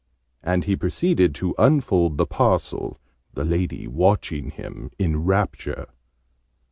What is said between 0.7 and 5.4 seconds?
proceeded to unfold the parcel, the lady watching him in